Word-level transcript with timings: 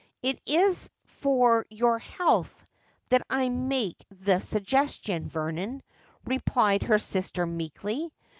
'It 0.23 0.41
is 0.47 0.89
for 1.05 1.67
your 1.69 1.99
health 1.99 2.65
that 3.09 3.21
I 3.29 3.49
make 3.49 4.03
the 4.09 4.39
suggestion, 4.41 5.29
Vernon,' 5.29 5.83
replied 6.25 6.81
his 6.81 7.03
sister 7.03 7.45
meekly. 7.45 8.11